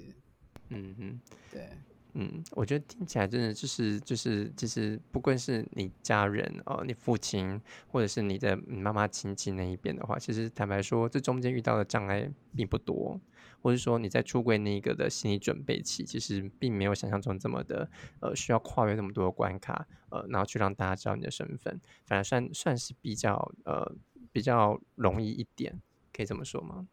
[0.70, 1.20] 嗯哼，
[1.52, 1.68] 对，
[2.14, 13.20] 嗯，我觉得听起来真的就是就是就是，不管是你家人哦，你父亲或者是你的妈妈亲戚那一边的话，其实坦白说，这中间遇到的障碍并不多。
[13.60, 17.90] 或者说你在出柜那一个的心理准备期，其实并没有想象中这么的
[18.20, 23.96] 呃需要跨越那么多的关卡，呃，然后去让大家知道你的身份，反而算算是比较呃
[24.30, 26.86] 比较容易一点，可以这么说吗？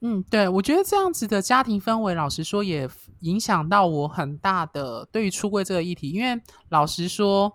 [0.00, 2.88] 嗯，对，我觉得这样子的家庭氛围，老实说也
[3.20, 7.52] 影响到我很大的对于出柜这个议题，因为老实说，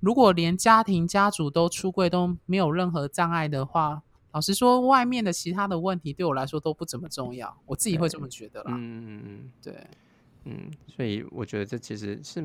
[0.00, 4.02] 如果连家庭家族都出柜都没有任何障碍的话。
[4.32, 8.72] 老实说，外面的其他的问题对我来说都不怎么重要，我自己会这么觉得啦。
[8.74, 9.86] 嗯嗯嗯，对，
[10.44, 12.44] 嗯，所以我觉得这其实是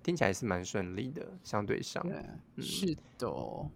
[0.00, 2.06] 听起来是蛮顺利的，相对上，
[2.60, 3.28] 是的。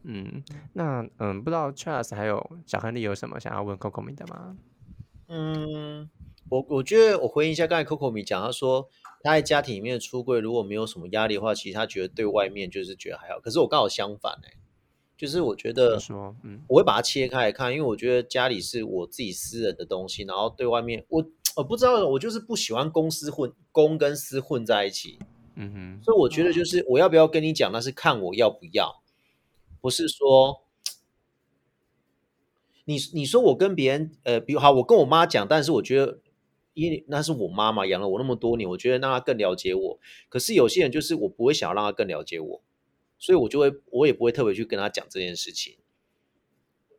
[0.05, 0.41] 嗯，
[0.73, 4.57] 那嗯，不知道 Charles 还有小亨利有什么想要问 Coco 米的吗？
[5.29, 6.11] 嗯，
[6.51, 8.89] 我我觉得我回应一下刚才 Coco 米讲，他说
[9.23, 13.39] 他在家庭里面的出柜，如果没有什么压力的话，其实他觉得对外面就是觉得还好。
[13.41, 14.55] 可是我刚好相反哎。
[15.17, 15.99] 就是我觉得，
[16.45, 25.19] 嗯，我会把它切开来看，因为我觉得家里是我自己私人的东西，然后对外面，我我不知道，我就是不喜欢公私混公跟私混在一起。
[25.57, 29.03] 嗯哼，所以我觉得就是我要不要跟你讲，那是看我要不要，
[29.81, 30.63] 不是说
[32.89, 36.21] 你你说我跟别人呃，比如好，我跟我妈讲，但是我觉得
[36.73, 40.01] 因为那是我妈妈养了我那么多年，我觉得让她更了解我。
[40.31, 42.63] 可是有些人就是我不会想要让她更了解我，
[43.19, 45.77] 所以我就会我也不会特别去跟她讲这件事情，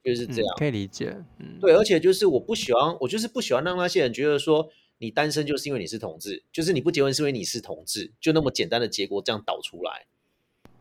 [0.04, 0.56] 就是这样。
[0.60, 1.18] 可以理解。
[1.40, 10.06] 嗯，对，而且就是我不喜欢，我就是不喜欢让那些人觉得说你单身就是因为你是同志，就是你不结婚是因为你是同志，就那么简单的结果这样导出来。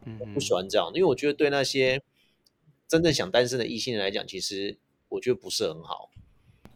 [0.04, 2.02] 嗯我，不喜欢这样，因为我觉得对那些
[2.86, 4.76] 真正想单身的异性人来讲，其实
[5.08, 6.10] 我觉得不是很好。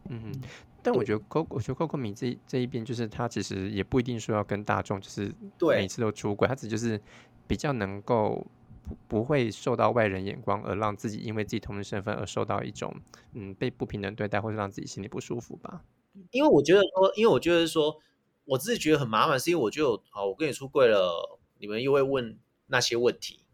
[0.09, 0.41] 嗯哼，
[0.83, 7.01] 但我觉得 Coco，我觉得 Coco 米这这一边，就是他其实也不一定说要跟大众，就是对每次都出轨，他只就是
[7.47, 8.45] 比较能够
[8.89, 12.95] 不不会受到外人眼光，而让自己因为自己同志身份而受到一种
[13.35, 15.83] 嗯被不平等对待，或者让自己心里不舒服吧。
[16.31, 17.97] 因为我觉得说，因为我觉得说，
[18.45, 23.45] 我自己觉得很麻烦，是因为我觉得我好，我跟你出柜了，你们又会问那些问题，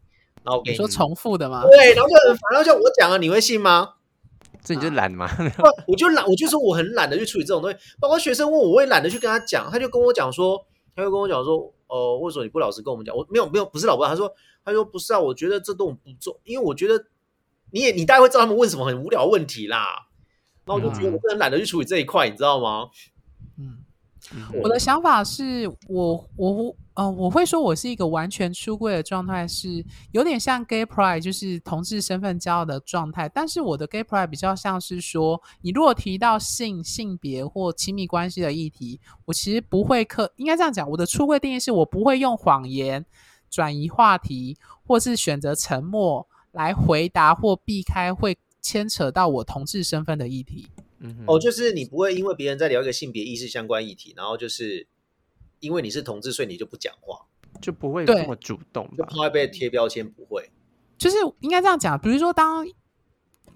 [0.43, 1.63] 然后我给你你说重复的吗？
[1.63, 3.97] 对，然后就很烦，然后叫我讲了，你会信吗？
[4.63, 7.77] 所以你就懒嘛， 不我就懒，我就说我很懒得去处理这种东西。
[7.99, 9.69] 包括学生问我，我也懒得去跟他讲。
[9.71, 13.15] 他就跟我讲说，他就跟我讲说，呃，为什么你不老实跟我们讲？
[13.15, 14.05] 我没有没有，不是老婆。
[14.05, 17.05] 他说，他说不是啊，我觉得这都不重，因为我觉得
[17.71, 20.07] 你也你大概会知道他们问什么很无聊问题啦。
[20.65, 22.89] 然后我就觉得我真的懒得去处理这一块，你知道吗？
[23.57, 23.77] 嗯，
[24.33, 29.81] 嗯我的想法是我我呃我会说我是一个完全出柜的状态，是
[30.11, 33.29] 有点像 gay pride，就是同志身份骄傲的状态。
[33.29, 43.05] 但是我的 gay pride 比较像是说，你如果提到性、性别或亲密关系的议题，我其实不会刻，应该这样讲，我的出柜定义是我不会用谎言
[43.49, 50.67] 转移话题，或是选择沉默来回答或避开会牵扯到我同志身份的议题。
[50.99, 54.85] 嗯哼哦，就是你不会因为别人在聊一个性别意识相关议题，然后就是
[55.59, 57.19] 因为你是同志，所以你就不讲话，
[57.61, 58.89] 就不会对这么主动？
[58.97, 60.49] 就怕被贴标签，不会。
[60.97, 62.65] 就是应该这样讲，比如说当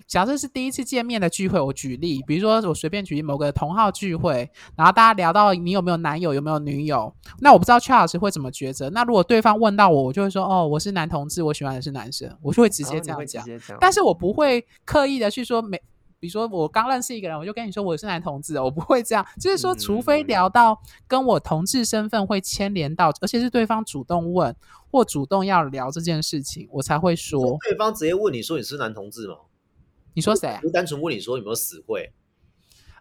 [0.05, 8.89] 假设是第一次见面的聚会，我举例，比如说我随便举例某个同号聚会，然后大家聊到你有没有男友，有没有女友，那我不知道 Charles 会怎么抉择。
[8.91, 13.45] 那如果对方问到我，我就会说哦，我是男同志，我喜欢的是男生，我就会直直接这样讲，
[13.79, 15.81] 但是我不会刻意的去说每，
[16.23, 19.25] 比如说我刚认识一个人，我就跟你说我是男同志哦，我不会这样。
[19.41, 24.55] 就是说，除非嗯聊到跟我同志身份会牵连到，而且是对方主动问
[24.89, 27.57] 或主动要聊这件事情，我才会说。
[27.67, 29.35] 对方直接问你说你是男同志吗？
[30.13, 30.61] 你说谁啊？
[30.61, 32.13] 不是单纯问你说有没有死会？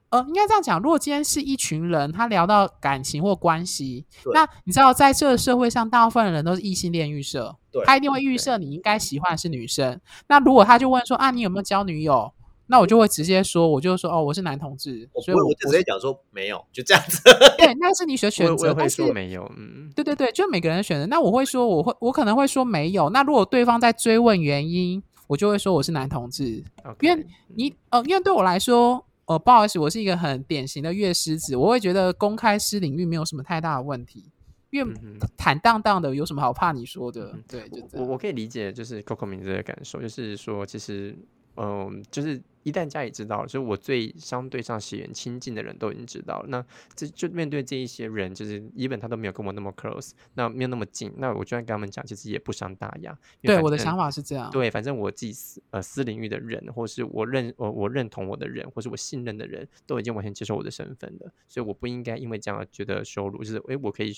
[0.09, 4.05] 呃，应该这样讲，如果今天是一群人，他聊到感情或关系，
[4.35, 10.01] 那你知道，在这个社会上，大部分的人都是异性恋预设，他一定会预设你应该喜欢的是女生。
[10.27, 12.35] 那如果他就问说啊，你有没有交女友？
[12.73, 17.21] 那我就会直接说，我就说哦，我是男同志，所以我我不会，我就直接讲说没有，就这样子。
[17.59, 21.05] 对， 那是你选选择，我也会但是说没有，嗯，对对对，就每个人的选择。
[21.05, 23.11] 那我会说，我会我可能会说没有。
[23.11, 26.65] 那如果对方在追问原因，我就会说我是男同志。
[27.01, 34.25] 因为你呃，因为对我来说，呃，不好意思，我是一个很典型的月狮子，我会觉得公开私领域没有什么太大的问题，
[34.71, 34.95] 因为
[35.37, 37.33] 坦荡荡的有什么好怕你说的？
[37.35, 38.07] 嗯对，就我。
[38.07, 41.15] 我可以理解，就是 Coco 明这个感受，就是说，其实，
[41.57, 53.17] 嗯，就是一旦家里知道了，就是我最相对上血缘亲近的人都已经知道了，那这就面对这一些人，就是 even 他都没有跟我那么 close，那没有那么近，那我就算跟他们讲，其实也不伤大雅。
[53.43, 54.51] 对，我的想法是这样。
[54.51, 63.43] 对，反正我自己私呃私领域的人，或是我认我我认同我的人，或是我信任的人，都已经完全接受我的身份了，所以我不应该因为这样而觉得羞辱。
[63.43, 64.15] 就是诶，我可以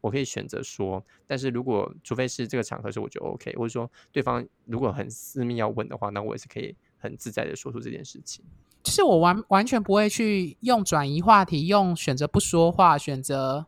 [0.00, 8.42] 我可以选择说，但是如果除非是这个场合是我觉得 OK，或者说对方如果很私密要问的话，那我也是可以很自在的说出这件事情。
[8.82, 13.66] 就是我完完全不会去用转移话题，用选择不说话，选择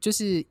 [0.00, 0.44] 就是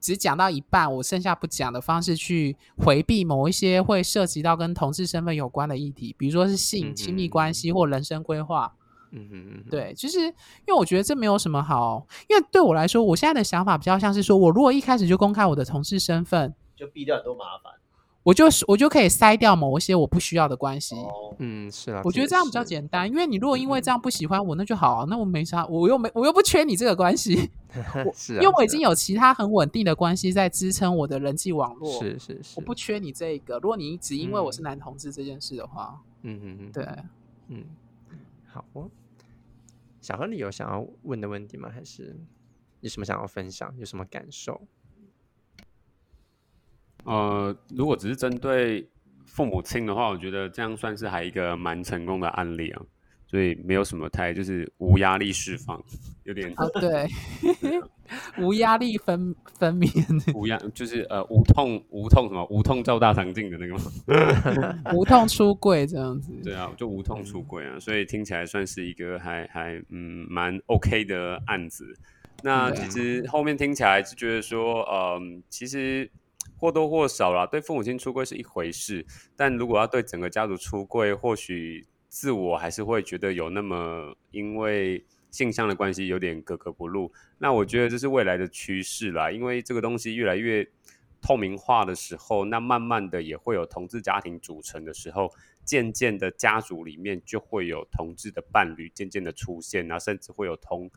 [0.00, 8.74] 只讲到一半，我剩下不讲的方式去回避某一些会涉及到跟同志身份有关的议题，比如说是性、亲密关系或人生规划。
[9.10, 10.32] 嗯哼嗯哼，对，就是因
[10.68, 17.72] 为我觉得这没有什么好，因为对我来说，我现在的想法比较像是说，我如果一开始就公开我的同事身份，就避掉很多麻烦。
[18.28, 20.94] 我就是我就可以筛掉某一些我不需要的关系。
[20.96, 22.62] 哦，嗯是啊，我觉得这样比较。
[22.62, 27.50] 简单，因为你如果因为嗯这样不喜欢我，那就好啊，那我没啥，我又没我又不缺你这个关系，
[28.12, 33.58] 是啊，因为我已经有其他很稳定的关系在支撑我的人际网络，啊是是是，我不缺你这一个。
[33.60, 36.86] 如果你只因为我是嗯男同志这件事的话，嗯嗯嗯，对，
[37.48, 37.64] 嗯，
[38.52, 38.90] 好哦。
[40.02, 41.70] 小何，你有想要问的问题吗？
[41.72, 42.14] 还是
[42.80, 43.72] 有什么想要分享？
[43.78, 44.60] 有什么感受？
[47.04, 48.88] 呃，如果只是针对
[49.26, 52.82] 父母亲的话，我觉得这样算是还一个蛮成功的案例啊。
[53.30, 55.78] 所以没有什么太就是无压力释放，
[56.24, 57.06] 有点啊，对，
[58.38, 64.92] 无压力分分娩，无压就是呃无痛无痛什么无痛照大肠镜的那个吗？
[64.94, 66.32] 无痛出柜这样子。
[66.42, 71.84] 对啊，就无痛出柜啊，所以听起来算是一个还还嗯蛮 OK 的案子。
[72.42, 76.10] 那其实后面听起来就觉得说，嗯，其实
[76.58, 79.06] 或多或少啦，对父母亲出柜是一回事，
[79.36, 87.12] 但如果要对整个家族出柜，或许自我还是会觉得有那么因为性向的关系有点格格不入。
[87.38, 90.68] 那我觉得这是未来的趋势啦，因为这个东西越来越
[91.22, 95.32] 透明化的时候，那慢慢的也会有同志家庭组成的时候，
[95.64, 100.90] 渐渐的家族里面就会有同志的伴侣渐渐的出现，然后甚至会有同。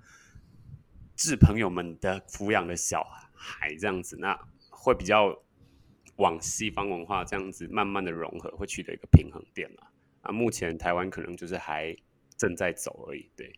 [1.14, 3.04] 志朋友们的抚养的小
[3.36, 4.36] 孩这样子，那
[4.72, 5.40] 会比较
[6.22, 9.88] 往西方文化这样子慢慢的融合，会取得一个平衡点嘛？
[10.22, 11.96] 啊，目前台湾可能就是还
[12.38, 13.28] 正在走而已。
[13.36, 13.52] 对，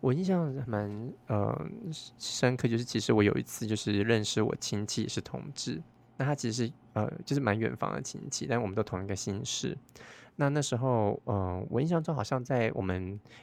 [0.00, 1.70] 我印象蛮呃
[2.18, 5.82] 深刻，就是其实我有一次就是认识我亲戚是同志，
[6.16, 9.76] 那他其实是呃就是蛮远方的亲戚，但我们都同一个姓氏。
[10.40, 12.96] 那那时候，嗯，我印象中好像在我们，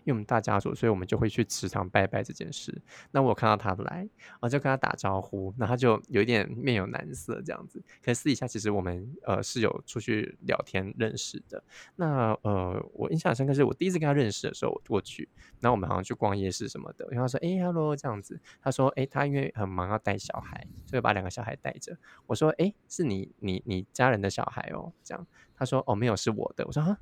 [0.04, 2.76] 因为我们大家族，所以我们就会去祠堂拜拜这件事。
[3.12, 7.80] 那我看到他来，我就跟他打招呼，那他就有一点面有难色这样子。
[8.04, 11.64] 可是私底下其实我们呃是有出去聊天认识的。
[11.96, 15.30] 那呃，我印象深刻是我第一次跟他认识的时候，我过去，
[15.60, 17.08] 然后我们好像去逛夜市什么的。
[17.12, 18.42] 然后说，哎，hello，这样子。
[18.60, 21.96] 他说，哎，他因为很忙要带小孩，所以把两个小孩带着。
[22.26, 25.28] 我说，哎，是你你你家人的小孩哦，这样。
[25.58, 26.98] 他说：“哦，没有，是我的。”我说：“啊。”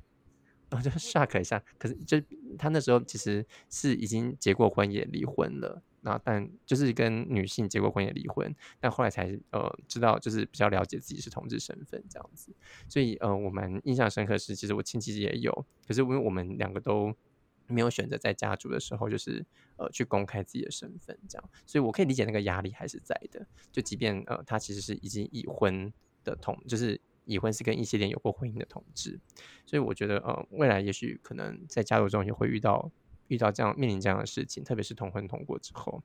[0.68, 1.62] 然后就 shock 一下。
[1.78, 2.20] 可是，就
[2.58, 5.80] 他那时候其实是已经结过婚，也离婚了。
[6.00, 8.52] 然后，但就是跟女性结过婚，也离婚。
[8.80, 12.52] 但后来才呃知道，就是比较了解自己是同志身份这样子。
[12.88, 15.52] 所以，呃，我们印象深刻是，其实我亲戚也有。
[15.86, 17.14] 可是，因为我们两个都
[17.68, 19.46] 没有选择在家族的时候，就是
[19.76, 21.50] 呃去公开自己的身份这样。
[21.64, 23.46] 所以我可以理解那个压力还是在的。
[23.70, 25.92] 就即便呃他其实是已经已婚
[26.24, 27.00] 的同，就是。
[27.26, 29.20] 已婚是跟异性恋有过婚姻的同志，
[29.66, 32.90] 所以我觉得，呃，未来也许可能在家族中也会遇到
[33.28, 36.00] 遇到这样面临这样的事情，特别是同婚通过之后。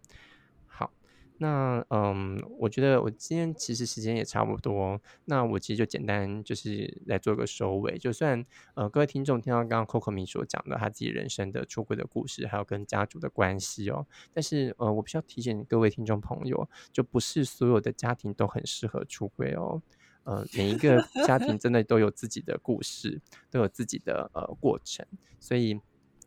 [0.65, 0.91] 好，
[1.37, 7.97] 那嗯，我觉得我今天其实时间也差不多，那我其实就简单就是来做个收尾。
[7.97, 8.43] 就算
[8.73, 19.81] 呃各位听众听到刚刚 Coco 米所讲的他自己人生的出轨的故事，还有跟家族的关系哦，但是呃，我必须要提醒各位听众朋友，就不是所有的家庭都很适合出轨哦。
[20.23, 23.19] 呃，每一个家庭真的都有自己的故事，
[23.49, 25.05] 都有自己的呃过程，
[25.39, 25.79] 所以，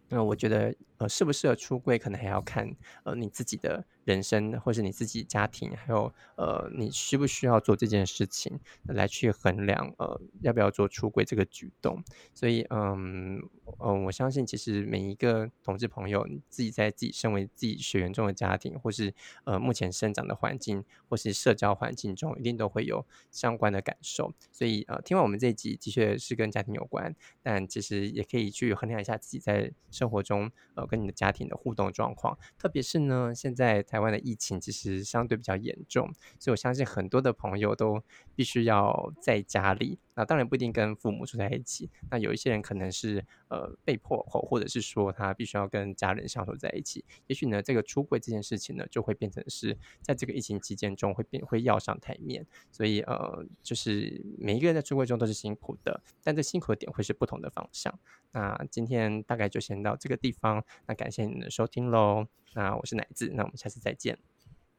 [0.08, 0.74] 那我觉得
[1.04, 2.74] 呃，适不适合出柜，可能还要看
[3.04, 3.84] 呃你自己的。
[4.04, 12.04] 人生，或是你自己家庭，还有呃，你需不需要做这件事情来去衡量呃，要不要做出轨这个举动？
[12.34, 13.38] 所以，嗯
[13.78, 24.34] 嗯，我相信其实每一个同志朋友，自己在自己身为自己血缘中的家庭，或是呃目前生长的环境，或是社交环境中，一定都会有相关的感受。
[24.52, 33.82] 所以，呃，听完我们这一集，的确是跟家庭有关，但其实也可以去衡量一下自己在生活中呃跟你的家庭的互动状况，特别是呢，现在。
[33.86, 38.02] 台湾的疫情其实相对比较严重，所以我相信很多的朋友都
[38.34, 39.98] 必须要在家里。
[40.16, 47.04] 那当然不一定跟父母住在一起，那有一些人可能是呃被迫或或者是说他必须要跟家人相处在一起。
[47.26, 52.46] 也许呢，这个出柜这件事情呢，就会变成是在这个疫情期间中会变会要上台面。
[52.70, 57.98] 所以呃，就是每一个人在出柜中都是辛苦的，但这辛苦的点会是不同的方向。
[58.30, 62.26] 那今天大概就先到这个地方，那感谢你的收听喽。
[62.54, 64.18] 那我是奶子，那我们下次再见，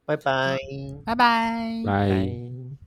[0.06, 0.58] 拜拜，
[1.06, 2.85] 拜拜，拜。